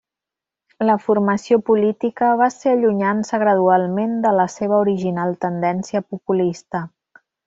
La 0.87 0.93
formació 1.01 1.57
política 1.67 2.29
va 2.39 2.47
ser 2.55 2.73
allunyant-se 2.77 3.39
gradualment 3.45 4.15
de 4.27 4.31
la 4.39 4.47
seva 4.57 4.79
original 4.87 5.37
tendència 5.49 6.03
populista. 6.15 6.83